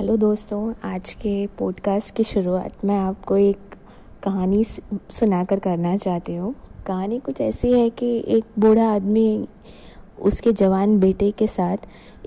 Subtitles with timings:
[0.00, 3.74] Hello दोस्तों, आज के पॉडकास्ट की शुरुआत मैं आपको एक
[4.24, 6.54] कहानी सुनाकर करना चाहती हूँ।
[6.86, 9.48] कहानी कुछ ऐसी है कि एक बूढ़ा आदमी
[10.22, 11.76] उसके जवान बेटे के साथ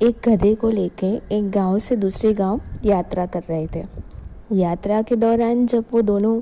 [0.02, 3.84] एक गधे को लेके एक गाँव से दूसरे गाँव यात्रा कर रहे थे।
[4.52, 6.42] यात्रा के दौरान जब वो दोनों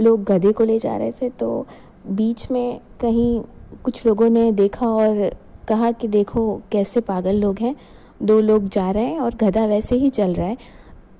[0.00, 1.66] लोग गधे को ले जा रहे थे तो
[2.06, 3.40] बीच में कहीं
[3.84, 5.30] कुछ लोगों ने देखा और
[5.68, 7.76] कहा कि देखो, कैसे पागल लोग हैं।
[8.22, 10.56] दो लोग जा रहे हैं और गधा वैसे ही चल रहा है।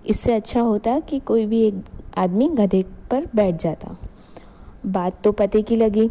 [0.06, 1.84] इससे अच्छा होता कि कोई भी एक
[2.18, 3.96] आदमी गधे पर बैठ जाता।
[4.86, 6.08] बात तो पते की लगी।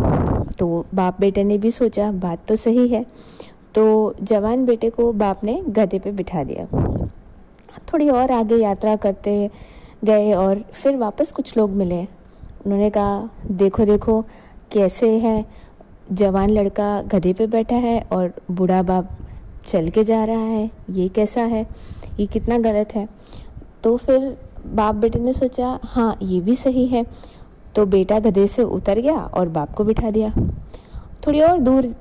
[0.59, 3.05] तो बाप बेटे ने भी सोचा, बात तो सही है।
[3.76, 6.66] तो जवान बेटे को बाप ने गधे पे बिठा दिया।
[7.94, 9.49] थोड़ी और आगे यात्रा करते
[10.04, 12.02] गए और फिर वापस कुछ लोग मिले।
[12.66, 14.21] उन्होंने कहा, देखो देखो,
[14.71, 15.46] कैसे है?
[16.12, 19.10] जवान लड़का गधे पे बैठा है और बूढ़ा बाप
[19.66, 21.66] चल के जा रहा है, ये कैसा है,
[22.20, 23.08] ये कितना गलत है।
[23.84, 27.05] तो फिर बाप बेटे ने सोचा हाँ ये भी सही है।
[27.76, 30.34] तो बेटा गधे से उतर गया और बाप को बिठा दिया।
[31.27, 31.94] थोड़ी और दूर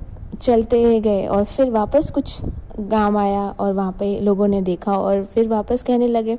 [0.42, 2.40] चलते गए और फिर वापस कुछ
[2.80, 6.38] गाँव आया और वहाँ पे लोगों ने देखा और फिर वापस कहने लगे,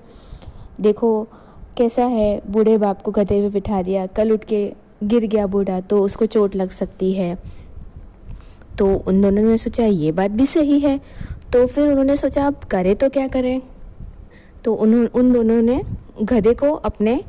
[0.81, 1.27] देखो,
[1.77, 4.71] कैसा है, बूढ़े बाप को गधे पे बिठा दिया, कल उठ के
[5.03, 7.37] गिर गया बूढ़ा तो उसको चोट लग सकती है।
[8.77, 10.99] तो उन दोनों ने सोचा ये बात भी सही है।
[11.53, 13.61] तो फिर उन्होंने सोचा अब करें तो क्या करें?
[14.63, 15.81] तो उन उन दोनों ने
[16.23, 17.23] गधे को अपने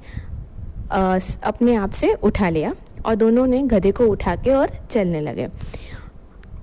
[0.93, 2.75] आ, अपने आप से उठा लिया
[3.07, 5.49] और दोनों ने गधे को उठा के और चलने लगे।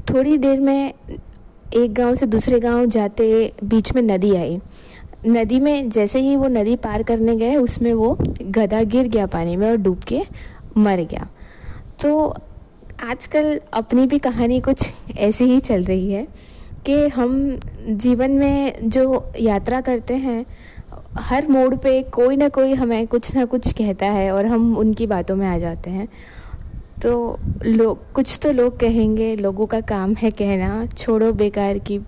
[0.09, 0.93] थोड़ी देर में
[1.73, 4.59] एक गाँव से दूसरे गाँव जाते बीच में नदी आई।
[5.27, 9.55] नदी में जैसे ही वो नदी पार करने गए उसमें वो गधा गिर गया पानी
[9.55, 10.21] में और डूब के
[10.77, 11.27] मर गया।
[12.01, 12.35] तो
[12.99, 16.27] आजकल अपनी भी कहानी कुछ ऐसी ही चल रही है
[16.85, 20.45] कि हम जीवन में जो यात्रा करते हैं
[21.19, 25.07] हर मोड़ पे कोई ना कोई हमें कुछ ना कुछ कहता है और हम उनकी
[25.07, 26.07] बातों में आ जाते हैं।
[27.01, 31.99] तो लोग कुछ तो लोग कहेंगे लोगों का काम है कहना छोड़ो बेकार की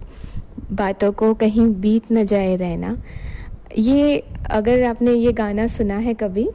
[0.71, 2.97] बातों को कहीं बीत न जाए रहना।
[3.77, 6.49] ये अगर आपने ये गाना सुना है कभी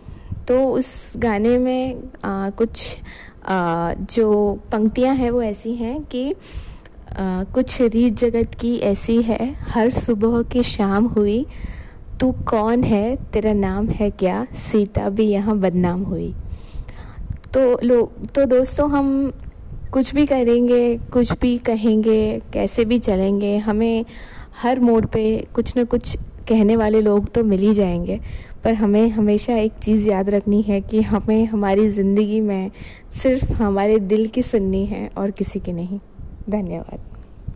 [0.48, 2.96] तो उस गाने में आ, कुछ
[3.48, 6.34] जो पंक्तियाँ हैं वो ऐसी हैं कि
[7.18, 11.46] आ, कुछ रीत जगत की ऐसी है हर सुबह की शाम हुई
[12.20, 16.34] तू कौन है तेरा नाम है क्या सीता भी यहाँ बदनाम हुई।
[17.54, 19.32] तो लोग तो दोस्तों हम
[19.92, 24.04] कुछ भी करेंगे कुछ भी कहेंगे कैसे भी चलेंगे हमें
[24.62, 25.24] हर मोड़ पे
[25.54, 26.16] कुछ ना कुछ
[26.48, 28.20] कहने वाले लोग तो मिल ही जाएँगे,
[28.64, 32.70] पर हमें हमेशा एक चीज़ याद रखनी है कि हमें हमारी ज़िंदगी में
[33.22, 36.00] सिर्फ़ हमारे दिल की सुननी है और किसी की नहीं।
[36.50, 37.15] धन्यवाद।